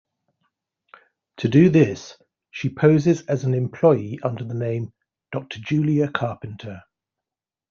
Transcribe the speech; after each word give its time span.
To 1.37 1.47
do 1.47 1.69
this, 1.69 2.17
she 2.49 2.69
poses 2.73 3.21
as 3.27 3.43
an 3.43 3.53
employee 3.53 4.19
under 4.23 4.43
the 4.43 4.55
name 4.55 4.93
"Doctor 5.31 5.59
Julia 5.59 6.09
Carpenter". 6.09 6.81